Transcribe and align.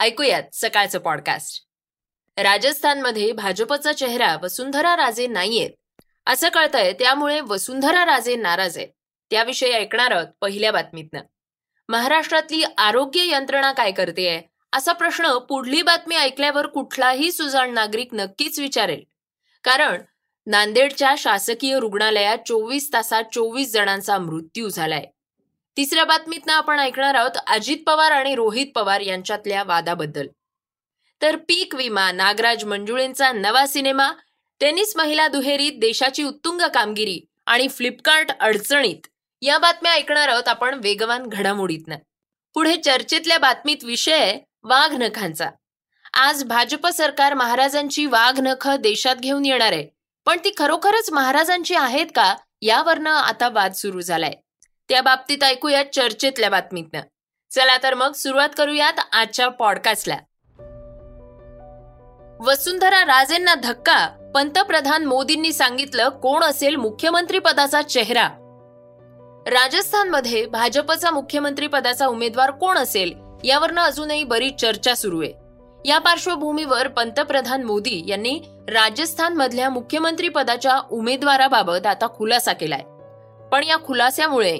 ऐकूयात 0.00 0.42
सकाळचं 0.52 0.98
पॉडकास्ट 0.98 1.64
राजस्थानमध्ये 2.36 3.32
भाजपचा 3.32 3.92
चेहरा 3.92 4.36
वसुंधरा 4.42 4.96
राजे 4.96 5.26
नाहीयेत. 5.26 5.70
असं 6.26 6.48
कळतंय 6.48 6.92
त्यामुळे 6.92 7.40
वसुंधरा 7.40 8.04
राजे 8.04 8.36
नाराज 8.36 8.78
आहेत. 8.78 8.88
त्याविषयी 9.30 9.72
ऐकणार 9.72 10.10
आहोत 10.10 10.26
पहिल्या 10.40 10.72
बातमीतनं. 10.72 11.20
महाराष्ट्रातली 11.88 12.64
आरोग्य 12.78 13.30
यंत्रणा 13.30 13.72
काय 13.72 13.92
करतेय 13.92 14.40
असा 14.72 14.92
प्रश्न 14.92 15.38
पुढली 15.38 15.82
बातमी 15.82 16.14
ऐकल्यावर 16.14 16.66
कुठलाही 16.66 17.32
सुजाण 17.32 17.70
नागरिक 17.70 18.08
नक्कीच 18.12 18.58
विचारेल. 18.58 19.02
कारण 19.64 20.02
नांदेडच्या 20.46 21.14
शासकीय 21.18 21.78
रुग्णालयात 21.78 22.38
चोवीस 22.46 22.90
तासात 22.92 23.22
चोवीस 23.32 23.72
जणांचा 23.72 24.18
मृत्यू 24.18 24.68
झालाय. 24.68 25.06
तिसऱ्या 25.76 26.04
बातमीतनं 26.04 26.52
आपण 26.52 26.78
ऐकणार 26.78 27.14
आहोत 27.14 27.38
अजित 27.46 27.76
पवार 27.86 28.10
आणि 28.10 28.34
रोहित 28.34 28.66
पवार 28.74 29.00
यांच्यातल्या 29.00 29.62
वादाबद्दल. 29.62 30.26
तर 31.22 31.36
पीक 31.36 31.74
विमा 31.74 32.12
नागराज 32.12 32.64
मंजुळेंचा 32.64 33.32
नवा 33.32 33.66
सिनेमा 33.66 34.12
टेनिस 34.60 34.96
महिला 34.96 35.28
दुहेरीत 35.28 35.72
देशाची 35.78 36.22
उत्तुंग 36.22 36.60
कामगिरी 36.74 37.20
आणि 37.46 37.68
फ्लिपकार्ट 37.68 38.30
अडचणीत. 38.40 39.06
या 39.42 39.58
बातम्या 39.58 39.92
ऐकणार 39.92 40.28
आहोत 40.28 40.48
आपण 40.48 40.80
वेगवान 40.82 41.26
घडामोडीतनं. 41.26 41.96
पुढे 42.54 42.76
चर्चेतल्या 42.76 43.38
बातमीत 43.38 43.84
विषय 43.84 44.38
वाघ 44.62 44.94
नखांचा. 44.94 45.50
आज 46.12 46.44
भाजप 46.44 46.86
सरकार 46.86 47.34
महाराजांची 47.34 48.06
वाघ 48.06 48.40
नख 48.40 48.68
देशात 48.68 49.16
घेऊन 49.16 49.46
येणार 49.46 49.72
आहे. 49.72 49.88
पण 50.26 50.38
ती 50.44 50.50
खरोखरच 50.56 51.10
महाराजांची 51.12 51.74
आहेत 51.74 52.06
का? 52.14 52.36
यावरनं 52.62 53.10
आता 53.10 53.48
वाद 53.48 53.72
सुरू 53.72 54.00
झालाय. 54.00 54.32
त्या 54.88 55.02
बाबतीत 55.02 55.44
ऐकूयात 55.44 55.84
चर्चेतल्या 55.94 56.50
बातमीतनं. 56.50 57.00
चला 57.50 57.76
तर 57.82 57.94
मग 57.94 58.12
सुरुवात 58.12 58.48
करूयात 58.58 58.92
आजच्या 59.12 59.48
पॉडकास्टला 59.48 60.16
वसुंधरा 62.40 63.04
राजेंना 63.04 63.54
धक्का 63.54 64.06
पंतप्रधान 64.34 65.04
मोदींनी 65.04 65.52
सांगितलं 65.52 66.08
कोण 66.08 66.42
असेल 66.42 66.76
मुख्यमंत्री 66.76 67.38
पदाचा 67.38 67.82
चेहरा. 67.82 68.28
राजस्थानमध्ये 69.46 70.46
भाजपचा 70.46 71.10
मुख्यमंत्री 71.10 71.66
पदाचा 71.66 72.06
उमेदवार 72.06 72.50
कोण 72.50 72.78
असेल 72.78 73.14
यावरनं 73.44 73.80
अजूनही 73.80 74.24
बरीच 74.24 74.60
चर्चा 74.60 74.94
सुरू 74.94 75.22
आहे. 75.22 75.32
या 75.84 75.98
पार्श्वभूमीवर 75.98 76.88
पंतप्रधान 76.88 77.62
मोदी 77.62 78.04
यांनी 78.06 78.40
राजस्थान 78.68 79.34
मधल्या 79.34 79.70
मुख्यमंत्री 79.70 80.28
पदाच्या 80.28 80.80
उमेदवाराबाबत 80.90 81.86
आता 81.86 82.06
खुलासा 82.16 82.52
केलाय. 82.52 82.82
पण 83.48 83.62
या 83.62 83.76
खुलास्यामुळे 83.86 84.58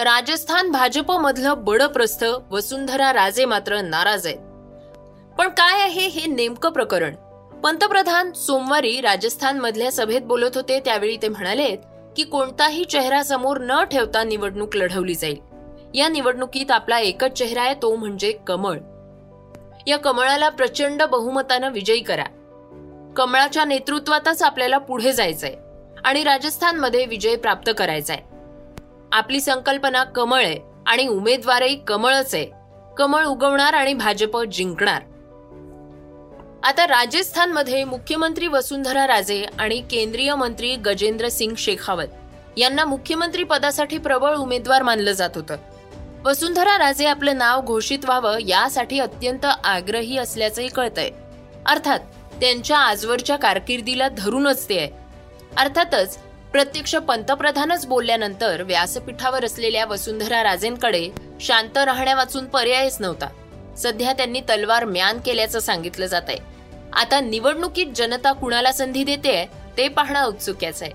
राजस्थान 0.00 0.70
भाजपमधलं 0.70 1.64
बडप्रस्थ 1.64 2.24
वसुंधरा 2.50 3.12
राजे 3.12 3.44
मात्र 3.44 3.80
नाराज 3.80 4.26
आहेत. 4.26 4.38
पण 5.38 5.48
काय 5.48 5.82
आहे 5.82 6.06
हे 6.06 6.26
नेमकं 6.26 6.70
प्रकरण? 6.70 7.14
पंतप्रधान 7.62 8.32
सोमवारी 8.32 9.00
राजस्थान 9.00 9.58
मधल्या 9.58 9.92
सभेत 9.92 10.20
बोलत 10.20 10.50
होते 10.54 10.80
त्यावेळी 10.80 11.16
ते 11.16 11.28
म्हणाले 11.28 11.76
की 12.16 12.24
कोणताही 12.24 12.84
चेहरा 12.84 13.22
समोर 13.22 13.58
न 13.60 13.82
ठेवता 13.84 14.24
निवडणूक 14.24 14.76
लढवली 14.76 15.14
जाईल. 15.14 15.36
या 15.94 16.08
निवडणुकीत 16.08 16.70
आपला 16.70 16.98
एकच 16.98 17.32
चेहरा 17.32 17.62
आहे 17.62 17.74
तो 17.74 17.96
म्हणजे 17.96 18.32
कमळ. 18.46 18.78
या 19.86 19.98
कमळाला 19.98 20.48
प्रचंड 20.48 21.02
बहुमतानं 21.02 21.72
विजयी 21.72 22.00
करा. 22.00 22.24
कमळाच्या 23.16 23.64
नेतृत्वातच 23.64 24.42
आपल्याला 24.42 24.78
पुढे 24.78 25.12
जायचंय 25.12 25.54
आणि 26.04 26.24
राजस्थानमध्ये 26.24 27.06
विजय 27.06 27.36
प्राप्त 27.36 27.70
करायचा 27.78 28.12
आहे 28.12 28.35
आपली 29.16 29.40
संकल्पना 29.40 30.04
कमळ 30.04 30.44
आहे 30.44 30.58
आणि 30.86 31.08
उमेदवारही 31.08 31.84
कमळच 31.84 32.34
आहे. 32.34 32.50
कमळ 32.98 33.24
उगवणार 33.24 33.74
आणि 33.74 33.94
भाजप 33.94 34.42
जिंकणार. 34.42 35.02
आता 36.64 36.86
राजस्थानमध्ये 36.86 37.84
मुख्यमंत्री 37.84 38.46
वसुंधरा 38.46 39.06
राजे 39.06 39.46
आणि 39.58 39.82
केंद्रीय 39.90 40.34
मंत्री 40.34 40.76
गजेंद्र 40.76 41.28
सिंग 41.28 41.54
शेखावत 41.58 42.04
यांना 42.56 42.84
मुख्यमंत्री 42.84 43.44
पदासाठी 43.44 43.98
प्रबळ 43.98 44.36
उमेदवार 44.36 44.82
मानलं 44.82 45.12
जात 45.12 45.30
होतं. 45.34 45.56
वसुंधरा 46.24 46.78
राजे 46.78 47.06
आपलं 47.06 47.38
नाव 47.38 47.60
घोषित 47.60 47.98
व्हावं 48.04 48.38
यासाठी 48.40 48.98
अत्यंत 48.98 49.46
आग्रही 49.64 50.18
असल्याचंही 50.18 50.68
कळतंय. 50.68 51.10
अर्थात 51.66 52.00
त्यांच्या 52.40 52.78
आजवरच्या 52.78 53.36
कारकिर्दीला 53.36 54.08
धरूनच 54.08 54.68
ते 54.68 54.78
आहे. 54.78 54.90
अर्थातच 55.56 56.18
प्रत्यक्ष 56.52 56.94
पंतप्रधानच 56.96 57.86
बोलल्यानंतर 57.86 58.62
व्यासपीठावर 58.62 59.44
असलेल्या 59.44 59.84
वसुंधरा 59.84 60.42
राजेंकडे 60.42 61.08
शांत 61.40 61.78
राहण्यावाचून 61.78 62.46
पर्यायच 62.46 62.96
नव्हता. 63.00 63.28
सध्या 63.78 64.12
त्यांनी 64.12 64.40
तलवार 64.40 64.84
म्यान 64.84 65.18
केल्याचं 65.26 65.60
सांगितलं 65.60 66.06
जात 66.06 66.28
आहे 66.28 66.38
आता 66.92 67.20
निवडणुकीत 67.20 67.86
जनता 67.96 68.32
कुणाला 68.32 68.72
संधी 68.72 69.04
देते 69.04 69.44
ते 69.76 69.88
पाहणं 69.88 70.24
औत्सुक्याचं 70.24 70.84
आहे. 70.84 70.92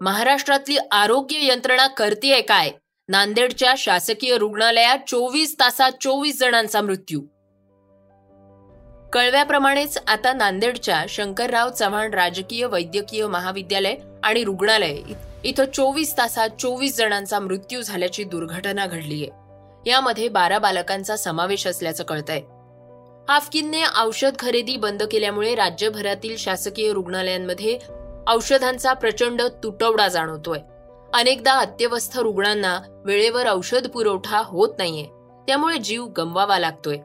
महाराष्ट्रातली 0.00 0.76
आरोग्य 0.92 1.46
यंत्रणा 1.46 1.86
करतीये 1.86 2.40
काय? 2.40 2.70
नांदेडच्या 3.08 3.74
शासकीय 3.78 4.36
रुग्णालयात 4.38 4.98
चोवीस 5.06 5.54
तासात 5.60 5.92
चोवीस 6.00 6.38
जणांचा 6.40 6.80
मृत्यू 6.80 7.20
कळव्याप्रमाणेच 9.14 9.98
आता 10.06 10.32
नांदेडच्या 10.32 11.04
शंकरराव 11.08 11.70
चव्हाण 11.70 12.14
राजकीय 12.14 12.66
वैद्यकीय 12.66 13.26
महाविद्यालय 13.26 13.94
आणि 14.22 14.44
रुग्णालय 14.44 14.98
इथं 15.44 15.64
चोवीस 15.74 16.18
तासात 16.18 16.48
चोवीस 16.58 16.96
जणांचा 16.96 17.40
मृत्यू 17.40 17.82
झाल्याची 17.82 18.24
दुर्घटना 18.24 18.86
घडलीय 18.86 19.26
यामध्ये 19.90 20.28
बारा 20.28 20.58
बालकांचा 20.58 21.16
समावेश 21.16 21.66
असल्याचं 21.66 22.04
कळतंय. 22.04 22.40
हाफकिनने 23.28 23.82
औषध 24.02 24.38
खरेदी 24.38 24.76
बंद 24.76 25.02
केल्यामुळे 25.02 25.54
राज्यभरातील 25.54 26.36
शासकीय 26.36 26.92
रुग्णालयांमध्ये 26.92 27.78
औषधांचा 28.28 28.92
प्रचंड 28.92 29.42
तुटवडा 29.42 30.08
जाणवतोय. 30.08 30.58
अनेकदा 31.14 31.52
अत्यवस्थ 31.52 32.18
रुग्णांना 32.18 32.78
वेळेवर 33.04 33.46
औषध 33.48 33.86
पुरवठा 33.86 34.42
होत 34.44 34.68
नाहीये. 34.78 35.06
त्यामुळे 35.46 35.78
जीव 35.78 36.06
गमवावा 36.06 36.58
लागतोय. 36.58 36.98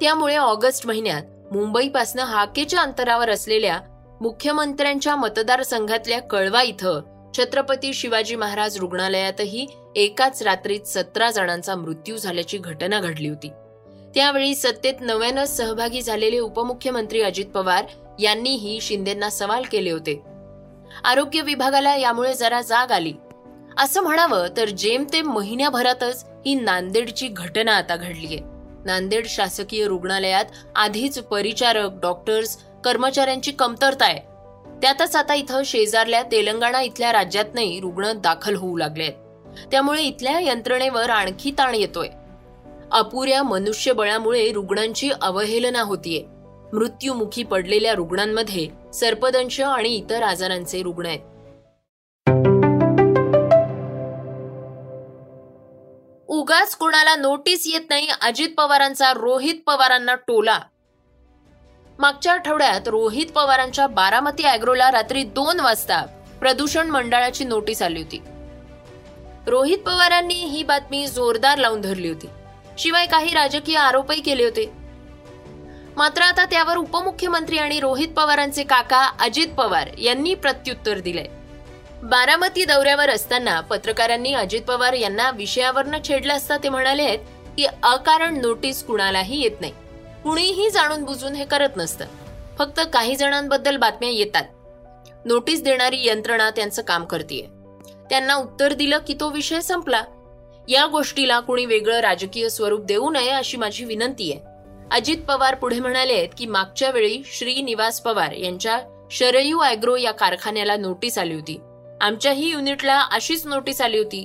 त्यामुळे 0.00 0.36
ऑगस्ट 0.36 0.86
महिन्यात 0.86 1.22
मुंबईपासनं 1.52 2.22
हाकेच्या 2.22 2.80
अंतरावर 2.80 3.30
असलेल्या 3.30 3.80
मुख्यमंत्र्यांच्या 4.20 5.16
मतदारसंघातल्या 5.16 6.20
कळवा 6.20 6.62
इथं 6.62 7.00
छत्रपती 7.36 7.94
शिवाजी 7.94 8.36
महाराज 8.36 8.76
रुग्णालयातही 8.78 9.66
एकाच 9.96 10.42
रात्रीत 10.42 10.80
सतरा 10.80 11.30
जणांचा 11.30 11.76
मृत्यू 11.76 12.16
झाल्याची 12.16 12.58
घटना 12.58 13.00
घडली 13.00 13.28
होती. 13.28 13.50
त्यावेळी 14.14 14.54
सत्तेत 14.54 14.94
नव्यानं 15.00 15.44
सहभागी 15.44 16.02
झालेले 16.02 16.38
उपमुख्यमंत्री 16.38 17.22
अजित 17.22 17.46
पवार 17.46 17.84
यांनीही 18.20 18.80
शिंदेंना 18.80 19.30
सवाल 19.30 19.62
केले 19.72 19.90
होते. 19.90 20.22
आरोग्य 21.04 21.42
विभागाला 21.42 21.96
यामुळे 21.96 22.34
जरा 22.34 22.60
जाग 22.60 22.90
आली. 22.90 23.12
असं 23.78 24.00
म्हणावं 24.00 24.46
तर 24.56 24.68
जेमतेम 24.68 25.32
महिन्याभरातच 25.32 26.24
ही 26.46 26.54
नांदेडची 26.54 27.28
घटना 27.28 27.72
आता 27.72 27.96
घडलीये. 27.96 28.49
नांदेड 28.84 29.26
शासकीय 29.26 29.86
रुग्णालयात 29.86 30.44
आधीच 30.76 31.18
परिचारक 31.18 31.90
डॉक्टर्स 32.02 32.56
कर्मचाऱ्यांची 32.84 33.52
कमतरता 33.52 34.04
आहे. 34.04 34.20
त्यातच 34.82 35.16
आता 35.16 35.34
इथं 35.34 35.62
शेजारल्या 35.64 36.22
तेलंगणा 36.22 36.80
इथल्या 36.82 37.12
राज्यातनंही 37.12 37.80
रुग्ण 37.80 38.12
दाखल 38.12 38.54
होऊ 38.54 38.76
लागले 38.76 39.02
आहेत 39.02 39.66
त्यामुळे 39.70 40.02
इथल्या 40.02 40.40
यंत्रणेवर 40.40 41.10
आणखी 41.10 41.50
ताण 41.50 41.74
येतोय. 41.74 42.08
अपुऱ्या 42.92 43.42
मनुष्यबळामुळे 43.42 44.52
रुग्णांची 44.52 45.10
अवहेलना 45.22 45.82
होतीये. 45.82 46.24
मृत्यूमुखी 46.72 47.42
पडलेल्या 47.42 47.92
रुग्णांमध्ये 47.92 48.68
सर्पदंश 48.94 49.60
आणि 49.60 49.88
इतर 49.88 50.22
आजारांचे 50.22 50.82
रुग्ण 50.82 51.06
आहेत. 51.06 51.20
उगाच 56.40 56.76
कुणाला 56.76 57.16
नोटीस 57.16 57.62
येत 57.66 57.80
नाही 57.90 58.08
अजित 58.22 58.48
पवारांचा 58.56 59.12
रोहित 59.12 59.54
पवारांना 59.66 60.14
टोला. 60.14 60.58
मागच्या 61.98 62.32
आठवड्यात 62.32 62.88
रोहित 62.88 63.26
पवारांच्या 63.26 63.86
बारामती 63.86 64.42
अॅग्रोला 64.42 64.90
रात्री 64.90 65.22
दोन 65.22 65.60
वाजता 65.60 66.02
प्रदूषण 66.40 66.88
मंडळाची 66.88 67.44
नोटीस 67.44 67.82
आली 67.82 68.02
होती. 68.02 68.22
रोहित 69.46 69.78
पवारांनी 69.78 70.34
ही 70.34 70.62
बातमी 70.62 71.06
जोरदार 71.06 71.58
लावून 71.58 71.80
धरली 71.80 72.08
होती. 72.08 72.28
शिवाय 72.78 73.06
काही 73.06 73.34
राजकीय 73.34 73.76
आरोपही 73.76 74.20
केले 74.20 74.44
होते. 74.44 74.72
मात्र 75.96 76.22
आता 76.22 76.44
त्यावर 76.44 76.76
उपमुख्यमंत्री 76.76 77.58
आणि 77.58 77.80
रोहित 77.80 78.08
पवारांचे 78.08 78.62
काका 78.62 79.10
अजित 79.20 79.48
पवार 79.48 79.88
यांनी 79.98 80.34
प्रत्युत्तर 80.34 80.98
दिलंय. 80.98 81.39
बारामती 82.02 82.64
दौऱ्यावर 82.64 83.10
असताना 83.10 83.60
पत्रकारांनी 83.60 84.32
अजित 84.34 84.62
पवार 84.62 84.92
यांना 84.92 85.30
विषयावरनं 85.30 85.98
छेडलं 86.08 86.34
असता 86.34 86.56
ते 86.56 86.68
म्हणाले 86.68 87.02
आहेत 87.02 87.18
की 87.56 87.66
अकारण 87.82 88.40
नोटीस 88.40 88.82
कुणालाही 88.84 89.42
येत 89.42 89.60
नाही. 89.60 89.72
कुणीही 90.22 90.70
जाणून 90.70 91.04
बुजून 91.04 91.34
हे 91.34 91.44
करत 91.44 91.76
नसतं. 91.76 92.06
फक्त 92.58 92.80
काही 92.92 93.16
जणांबद्दल 93.16 93.76
बातम्या 93.76 94.10
येतात. 94.10 94.44
नोटीस 95.24 95.62
देणारी 95.62 96.06
यंत्रणा 96.06 96.50
त्यांचं 96.50 96.82
काम 96.82 97.04
करते 97.04 97.46
त्यांना 98.10 98.34
उत्तर 98.34 98.72
दिलं 98.72 98.98
की 98.98 99.14
तो 99.14 99.28
विषय 99.28 99.60
संपला. 99.60 100.02
या 100.68 100.86
गोष्टीला 100.86 101.40
कुणी 101.40 101.66
वेगळं 101.66 102.00
राजकीय 102.00 102.48
स्वरूप 102.48 102.84
देऊ 102.84 103.10
नये 103.10 103.30
अशी 103.30 103.56
माझी 103.56 103.84
विनंती 103.84 104.32
आहे. 104.32 104.40
अजित 104.90 105.18
पवार 105.28 105.54
पुढे 105.54 105.80
म्हणाले 105.80 106.12
आहेत 106.12 106.28
की 106.38 106.46
मागच्या 106.46 106.90
वेळी 106.90 107.22
श्रीनिवास 107.26 108.00
पवार 108.00 108.32
यांच्या 108.32 108.80
शरयू 109.10 109.58
अॅग्रो 109.58 109.96
या 109.96 110.12
कारखान्याला 110.12 110.76
नोटीस 110.76 111.18
आली 111.18 111.34
होती. 111.34 111.60
आमच्याही 112.00 112.50
युनिटला 112.50 113.00
अशीच 113.00 113.46
नोटीस 113.46 113.80
आली 113.80 113.98
होती. 113.98 114.24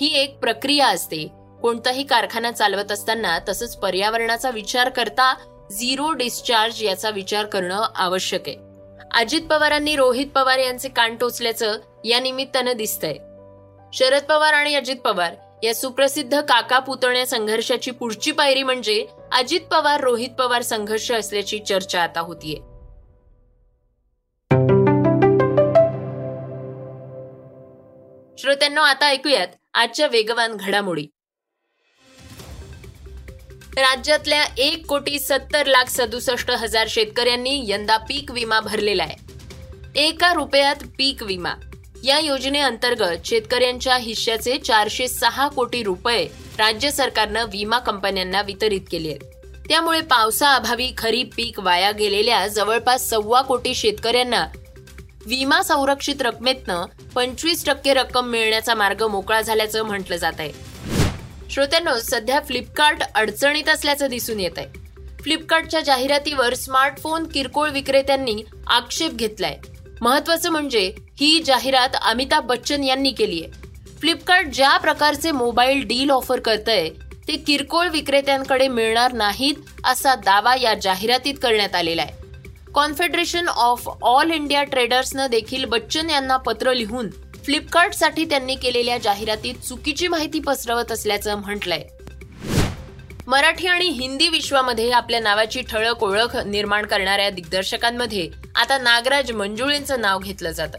ही 0.00 0.14
एक 0.14 0.38
प्रक्रिया 0.38 0.88
असते. 0.88 1.28
कोणताही 1.62 2.04
कारखाना 2.04 2.50
चालवत 2.50 2.92
असताना 2.92 3.38
तसंच 3.48 3.76
पर्यावरणाचा 3.76 4.50
विचार 4.50 4.88
करता 4.88 5.34
झिरो 5.72 6.12
डिस्चार्ज 6.12 6.84
याचा 6.84 7.10
विचार 7.10 7.46
करणं 7.46 7.82
आवश्यक 7.94 8.42
आहे. 8.46 8.56
अजित 9.14 9.40
पवारांनी 9.50 9.96
रोहित 9.96 10.26
पवार 10.34 10.58
यांचे 10.58 10.88
कान 10.88 11.16
टोचल्याचं 11.16 11.78
या 12.04 12.20
निमित्तानं 12.20 12.72
दिसतंय. 12.72 13.14
शरद 13.92 14.22
पवार 14.22 14.52
आणि 14.52 14.74
अजित 14.74 14.96
पवार 14.96 15.34
या 15.62 15.74
सुप्रसिद्ध 15.74 16.40
काका 16.40 16.78
पुतण्या 16.78 17.26
संघर्षाची 17.26 17.90
पुढची 17.90 18.30
पायरी 18.30 18.62
म्हणजे 18.62 19.06
अजित 19.32 19.60
पवार 19.60 20.00
रोहित 20.00 20.30
पवार 20.38 20.62
संघर्ष 20.62 21.12
असल्याची 21.12 21.58
चर्चा 21.58 22.02
आता 22.02 22.20
होतीये. 22.20 22.67
श्रोत्यांनो 28.38 28.80
आता 28.80 29.06
ऐकूयात 29.06 29.48
आजच्या 29.74 30.06
वेगवान 30.06 30.56
घडामोडी. 30.60 31.06
राज्यातल्या 33.76 34.44
एक 34.58 34.86
कोटी 34.86 35.18
सत्तर 35.18 35.66
लाख 35.66 35.84
सदुसष्ट 35.88 36.50
हजार 36.50 36.86
शेतकऱ्यांनी 36.90 37.64
यंदा 37.68 37.96
पीक 37.96 38.30
विमा 38.30 38.60
भरलेला 38.60 39.02
आहे. 39.02 39.16
एका 40.00 40.32
रुपयात 40.32 40.76
पीक 40.98 41.22
विमा. 41.22 41.54
या 42.04 42.18
योजनेअंतर्गत 42.18 43.16
शेतकऱ्यांच्या 43.24 43.96
हिश्श्याचे 43.96 44.58
चारशे 44.58 45.08
सहा 45.08 45.48
कोटी 45.48 45.82
रुपये 45.82 46.28
राज्य 46.58 46.90
सरकारनं 46.90 47.44
विमा 47.44 47.78
कंपन्यांना 47.78 48.42
वितरित 48.42 48.80
केले 48.90 49.08
आहेत. 49.08 49.54
त्यामुळे 49.68 50.00
पावसाअभावी 50.00 50.92
खरीप 50.98 51.30
पीक 51.36 51.60
वाया 51.60 51.90
गेलेल्या 51.90 52.48
जवळपास 52.48 53.08
सव्वा 53.08 53.42
कोटी 53.42 53.74
शेतकऱ्यांना 53.74 54.46
विमा 55.28 55.60
संरक्षित 55.62 56.22
रकमेतनं 56.22 56.84
पंचवीस 57.14 57.64
टक्के 57.66 57.94
रक्कम 57.94 58.26
मिळण्याचा 58.26 58.74
मार्ग 58.74 59.02
मोकळा 59.02 59.40
झाल्याचं 59.40 59.82
म्हटलं 59.86 60.16
जात 60.16 60.38
आहे. 60.38 60.52
श्रोत्यांनो 61.50 61.94
सध्या 62.00 62.38
फ्लिपकार्ट 62.40 63.02
अडचणीत 63.14 63.68
असल्याचं 63.68 64.08
दिसून 64.10 64.40
येत 64.40 64.58
आहे 64.58 64.86
फ्लिपकार्टच्या 65.22 65.80
जाहिरातीवर 65.80 66.54
स्मार्टफोन 66.54 67.26
किरकोळ 67.26 67.70
विक्रेत्यांनी 67.70 68.42
आक्षेप 68.66 69.12
घेतलाय. 69.12 69.56
महत्वाचं 70.00 70.50
म्हणजे 70.50 70.90
ही 71.20 71.42
जाहिरात 71.46 71.96
अमिताभ 72.02 72.46
बच्चन 72.46 72.84
यांनी 72.84 73.10
केली 73.10 73.42
आहे 73.42 73.96
फ्लिपकार्ट 74.00 74.48
ज्या 74.48 74.76
प्रकारचे 74.76 75.32
मोबाईल 75.32 75.82
डील 75.86 76.10
ऑफर 76.10 76.40
करतंय 76.40 76.88
ते 77.28 77.36
किरकोळ 77.36 77.88
विक्रेत्यांकडे 77.88 78.68
मिळणार 78.68 79.12
नाहीत 79.12 79.54
असा 79.84 80.14
दावा 80.14 80.54
या 80.60 80.74
जाहिरातीत 80.74 81.34
करण्यात 81.42 81.74
आलेला 81.74 82.02
आहे. 82.02 82.17
कॉन्फेडरेशन 82.78 83.48
ऑफ 83.48 83.88
ऑल 84.02 84.30
इंडिया 84.30 84.62
ट्रेडर्सनं 84.62 85.26
देखील 85.30 85.64
बच्चन 85.64 86.10
यांना 86.10 86.36
पत्र 86.36 86.72
लिहून 86.74 87.08
फ्लिपकार्टसाठी 87.44 88.24
त्यांनी 88.24 88.54
केलेल्या 88.54 88.98
जाहिरातीत 88.98 89.54
चुकीची 89.68 90.08
माहिती 90.08 90.40
पसरवत 90.40 90.92
असल्याचं 90.92 91.34
म्हटलंय. 91.34 91.82
मराठी 93.26 93.66
आणि 93.66 93.88
हिंदी 93.88 94.28
विश्वामध्ये 94.28 94.90
आपल्या 94.90 95.20
नावाची 95.20 95.62
ठळक 95.62 96.04
ओळख 96.04 96.36
निर्माण 96.36 96.86
करणाऱ्या 96.86 97.30
दिग्दर्शकांमध्ये 97.30 98.28
आता 98.54 98.78
नागराज 98.78 99.32
मंजुळेंचं 99.32 100.00
नाव 100.00 100.18
घेतलं 100.18 100.50
जातं. 100.50 100.78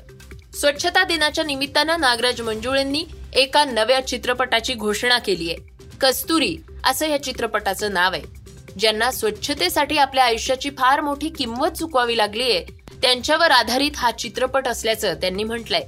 स्वच्छता 0.54 1.04
दिनाच्या 1.04 1.44
निमित्तानं 1.44 2.00
नागराज 2.00 2.42
मंजुळेंनी 2.42 3.06
एका 3.34 3.66
नव्या 3.66 4.08
चित्रपटाची 4.08 4.74
घोषणा 4.74 5.18
केली 5.18 5.52
आहे 5.52 5.98
कस्तुरी 6.02 6.56
असं 6.86 7.08
या 7.08 7.24
चित्रपटाचं 7.24 7.94
नाव 7.94 8.14
आहे. 8.14 8.39
ज्यांना 8.78 9.12
स्वच्छतेसाठी 9.12 9.98
आपल्या 9.98 10.24
आयुष्याची 10.24 10.70
फार 10.70 11.02
मोठी 11.02 11.30
किंमत 11.30 11.70
चुकवावी 11.70 12.18
लागलीय 12.18 12.60
त्यांच्यावर 13.02 13.52
आधारित 13.52 13.92
हा 13.96 14.12
चित्रपट 14.12 14.68
असल्याचं 14.68 15.14
त्यांनी 15.14 15.44
म्हटलंय. 15.44 15.84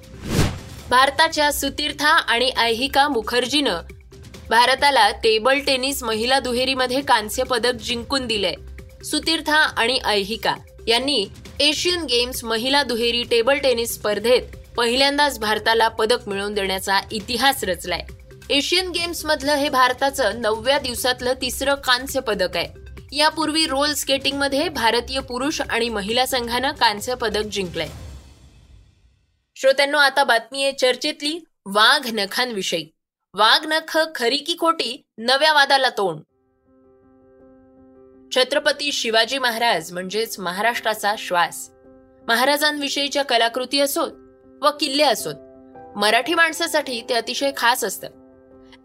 भारताच्या 0.90 1.52
सुतीर्था 1.52 2.10
आणि 2.10 2.52
ऐहिका 2.58 3.08
मुखर्जीनं 3.08 3.80
भारताला 4.50 5.10
टेबल 5.12 5.60
टेनिस 5.60 6.04
महिला 6.04 6.40
दुहेरीमध्ये 6.40 7.02
कांस्य 7.02 7.44
पदक 7.44 7.74
जिंकून 7.74 8.28
दिलंय. 8.28 8.54
सुतीर्था 9.04 9.56
आणि 9.56 10.00
ऐहिका 10.06 10.56
यांनी 10.88 11.26
एशियन 11.60 12.04
गेम्स 12.04 12.44
महिला 12.44 12.84
दुहेरी 12.84 13.24
टेबल 13.24 13.58
टेनिस 13.58 13.94
स्पर्धेत 13.94 14.42
पहिल्यांदाच 14.78 15.40
भारताला 15.40 15.88
पदक 15.88 16.28
मिळवून 16.28 16.54
देण्याचा 16.54 17.00
इतिहास 17.12 17.64
रचलाय. 17.64 18.02
एशियन 18.52 18.90
गेम्स 18.90 19.26
मधलं 19.26 19.54
हे 19.54 19.70
भारताचं 19.70 20.42
नवव्या 20.42 20.80
दिवसातलं 20.80 21.34
तिसरं 21.34 21.76
कांस्य 21.76 22.20
पदक 22.20 22.58
आहे. 22.58 22.68
यापूर्वी 23.16 23.66
रोल 23.66 23.94
स्केटिंगमध्ये 23.94 24.70
भारतीय 24.70 25.20
पुरुष 25.20 25.62
आणि 25.62 25.90
महिला 25.90 26.26
संघानं 26.26 26.72
कांस्य 26.72 27.16
पदक 27.16 27.42
जिंकलंय. 27.42 27.90
श्रोत्यांनो 29.56 29.98
आता 29.98 30.24
बातमी 30.24 30.64
आहे 30.64 30.72
चर्चेतली 30.72 31.46
वाघ 31.66 32.08
नखांविषयी. 32.14 32.88
वाघ 33.34 33.66
नख 33.68 34.00
खरी 34.16 34.38
की 34.38 34.56
खोटी 34.60 35.04
नव्या 35.18 35.54
वादाला 35.54 35.90
तोंड. 35.90 36.20
छत्रपती 38.36 38.92
शिवाजी 38.92 39.38
महाराज 39.38 39.92
म्हणजेच 39.92 40.40
महाराष्ट्राचा 40.40 41.16
श्वास. 41.18 41.70
महाराजांविषयीच्या 42.28 43.24
कलाकृती 43.24 43.80
असोत 43.80 44.12
व 44.62 44.70
किल्ले 44.80 45.04
असोत. 45.04 45.36
मराठी 45.98 46.34
माणसासाठी 46.34 47.02
ते 47.10 47.14
अतिशय 47.14 47.52
खास 47.58 47.84
असतं. 47.84 48.21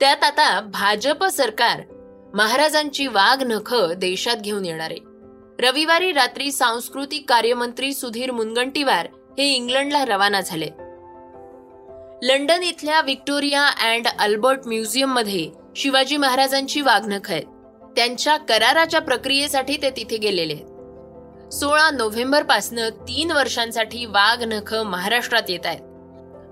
त्यात 0.01 0.25
आता 0.25 0.61
भाजप 0.61 1.25
सरकार 1.25 1.81
महाराजांची 2.35 3.07
वाघ 3.07 3.43
नख 3.43 3.75
देशात 3.97 4.37
घेऊन 4.37 4.65
येणार 4.65 4.91
आहे. 4.91 4.99
रविवारी 5.59 6.13
रात्री 6.13 6.51
सांस्कृतिक 6.53 7.29
कार्यमंत्री 7.29 7.93
सुधीर 7.95 8.31
मुनगंटीवार 8.31 9.07
हे 9.39 9.47
इंग्लंडला 9.55 10.05
रवाना 10.05 10.41
झाले. 10.41 10.69
लंडन 12.23 12.63
इथल्या 12.63 13.01
व्हिक्टोरिया 13.01 13.67
अँड 13.67 14.07
अल्बर्ट 14.19 14.67
म्युझियममध्ये 14.67 15.49
शिवाजी 15.77 16.17
महाराजांची 16.17 16.81
वाघनख 16.81 17.31
आहेत. 17.31 17.47
त्यांच्या 17.97 18.37
कराराच्या 18.37 19.01
प्रक्रियेसाठी 19.01 19.77
ते 19.83 19.91
तिथे 19.91 20.17
गेलेले 20.17 20.57
सोळा 21.53 21.91
नोव्हेंबर 21.91 22.43
पासनं 22.43 22.89
तीन 22.89 23.31
वर्षांसाठी 23.31 24.05
वाघ 24.07 24.43
नख 24.43 24.75
महाराष्ट्रात 24.75 25.43
येत 25.49 25.67
आहेत. 25.67 25.81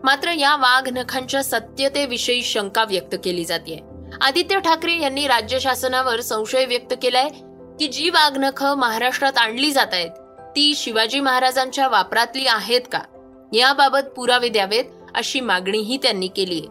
मात्र 0.04 0.30
या 0.30 0.56
वाघ 0.56 0.88
नखांच्या 0.88 1.42
सत्यतेविषयी 1.44 2.42
शंका 2.42 2.84
व्यक्त 2.84 3.14
केली 3.24 3.44
जाते 3.44 3.80
आदित्य 4.22 4.58
ठाकरे 4.60 4.98
यांनी 5.00 5.26
राज्य 5.26 5.58
शासनावर 5.60 6.20
संशय 6.20 6.64
व्यक्त 6.64 6.94
केलाय 7.02 7.28
की 7.78 7.86
जी 7.86 8.10
वाघनख 8.10 8.64
महाराष्ट्रात 8.64 9.38
आणली 9.38 9.70
जात 9.70 9.86
आहेत 9.92 10.10
ती 10.56 10.72
शिवाजी 10.76 11.20
महाराजांच्या 11.20 11.88
वापरातली 11.88 12.46
आहेत 12.46 12.80
का? 12.92 13.00
याबाबत 13.52 14.10
पुरावे 14.16 14.48
द्यावेत 14.48 14.84
अशी 15.14 15.40
मागणीही 15.40 15.96
त्यांनी 15.96 16.28
केली 16.28 16.58
आहे. 16.58 16.68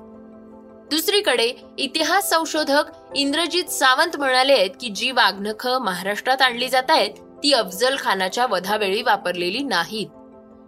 दुसरीकडे 0.92 1.52
इतिहास 1.78 2.30
संशोधक 2.30 2.84
इंद्रजित 3.16 3.64
सावंत 3.64 4.18
म्हणाले 4.18 4.54
आहेत 4.54 4.70
की 4.82 4.90
जी 4.90 5.12
वाघनख 5.12 5.68
महाराष्ट्रात 5.68 6.42
आणली 6.42 6.70
जात 6.70 6.90
आहेत 6.90 7.10
ती 7.44 7.54
अफजल 7.54 7.96
खानाच्या 8.00 8.46
वधावेळी 8.46 9.02
वापरलेली 9.02 9.64
नाहीत. 9.64 10.08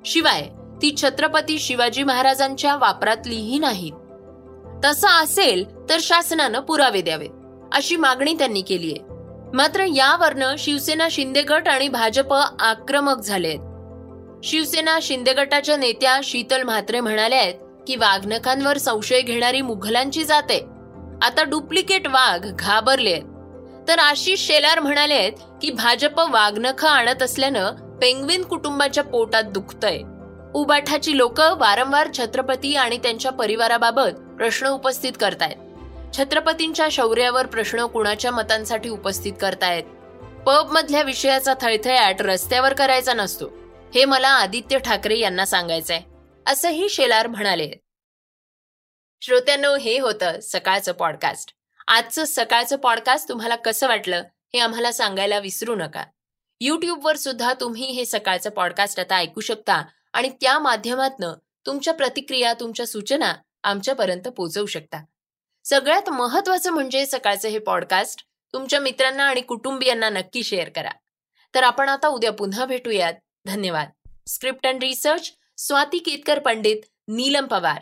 शिवाय 0.05 0.47
ती 0.81 0.93
छत्रपती 0.97 1.57
शिवाजी 1.59 2.03
महाराजांच्या 2.03 2.75
वापरातलीही 2.75 3.59
नाहीत 3.59 3.93
तसं 4.85 5.07
असेल 5.07 5.63
तर 5.89 5.97
शासनानं 6.01 6.59
पुरावे 6.59 7.01
द्यावेत 7.01 7.73
अशी 7.73 7.95
मागणी 7.95 8.33
त्यांनी 8.33 8.61
केली 8.61 8.91
आहे. 8.91 9.13
मात्र 9.53 9.83
यावरनं 9.85 10.55
शिवसेना 10.57 11.07
शिंदे 11.11 11.41
गट 11.41 11.67
आणि 11.67 11.87
भाजप 11.87 12.33
आक्रमक 12.33 13.21
झाले 13.21 13.47
आहेत. 13.47 13.59
शिवसेना 14.43 14.97
शिंदे 15.01 15.33
गटाच्या 15.33 15.77
नेत्या 15.77 16.19
शीतल 16.23 16.63
म्हात्रे 16.63 16.99
म्हणाल्या 16.99 17.39
आहेत 17.39 17.53
की 17.87 17.95
वाघनखांवर 17.95 18.77
संशय 18.77 19.21
घेणारी 19.21 19.61
मुघलांची 19.61 20.23
जाते 20.23 20.59
आता 21.21 21.43
डुप्लिकेट 21.43 22.07
वाघ 22.07 22.45
घाबरले 22.45 23.19
तर 23.87 23.99
आशिष 23.99 24.45
शेलार 24.47 24.79
म्हणाले 24.79 25.13
आहेत 25.13 25.31
की 25.61 25.71
भाजप 25.71 26.19
वाघनख 26.19 26.85
आणत 26.85 27.23
असल्यानं 27.23 27.97
पेंग्विन 28.01 28.43
कुटुंबाच्या 28.43 29.03
पोटात 29.03 29.43
दुखतय. 29.43 29.97
उबाठाची 30.55 31.17
लोक 31.17 31.39
वारंवार 31.39 32.09
छत्रपती 32.17 32.75
आणि 32.75 32.97
त्यांच्या 32.97 33.31
परिवाराबाबत 33.31 34.11
प्रश्न 34.37 34.67
उपस्थित 34.67 35.13
करतायत. 35.19 35.55
छत्रपतींच्या 36.17 36.87
शौर्यावर 36.91 37.45
प्रश्न 37.45 37.85
कुणाच्या 37.85 38.31
मतांसाठी 38.31 38.89
उपस्थित 38.89 39.33
करतायत? 39.41 39.83
पब 40.45 40.67
मधल्या 40.71 41.01
विषयाचा 41.01 41.53
थळथळाट 41.61 42.21
रस्त्यावर 42.21 42.73
करायचा 42.73 43.13
नसतो 43.13 43.45
हे 43.95 44.05
मला 44.05 44.27
आदित्य 44.27 44.79
ठाकरे 44.79 45.19
यांना 45.19 45.45
सांगायचंय. 45.45 46.01
असंही 46.47 46.89
शेलार 46.89 47.27
म्हणाले. 47.27 47.71
श्रोत्यांनो 49.21 49.75
हे 49.75 49.99
होतं 49.99 50.39
सकाळचं 50.41 50.91
पॉडकास्ट 50.91 51.53
आजचं 51.87 52.23
सकाळचं 52.27 52.75
पॉडकास्ट 52.75 53.29
तुम्हाला 53.29 53.55
कसं 53.55 53.87
वाटलं 53.87 54.23
हे 54.53 54.59
आम्हाला 54.59 54.91
सांगायला 54.91 55.39
विसरू 55.39 55.75
नका. 55.75 56.03
युट्यूबवर 56.61 57.15
सुद्धा 57.15 57.53
तुम्ही 57.53 57.85
हे 57.85 58.05
सकाळचं 58.05 58.49
पॉडकास्ट 58.49 58.99
आता 58.99 59.15
ऐकू 59.15 59.41
शकता. 59.41 59.83
आणि 60.15 60.29
त्या 60.29 60.59
माध्यमातनं 60.59 61.33
तुमच्या 61.65 61.93
प्रतिक्रिया 61.93 62.53
तुमच्या 62.53 62.87
सूचना 62.87 63.33
आमच्यापर्यंत 63.63 64.21
पोहोचवू 64.21 64.65
शकता. 64.65 65.05
सगळ्यात 65.63 66.09
महत्वाचं 66.09 66.71
म्हणजे 66.71 67.05
सकाळचं 67.05 67.47
हे 67.47 67.59
पॉडकास्ट. 67.59 68.21
तुमच्या 68.53 68.79
मित्रांना 68.79 69.23
आणि 69.23 69.41
कुटुंबियांना 69.41 70.09
नक्की 70.09 70.43
शेअर 70.43 70.69
करा. 70.69 70.89
तर 71.55 71.63
आपण 71.63 71.89
आता 71.89 72.07
उद्या 72.07 72.31
पुन्हा 72.31 72.65
भेटूयात. 72.65 73.13
धन्यवाद. 73.45 74.09
Script 74.27 74.67
and 74.67 74.83
research 74.83 75.31
Swati 75.57 75.97
Ketkar 75.97 76.39
Pandit 76.39 76.77
Neelam 77.07 77.45
Pawar. 77.45 77.81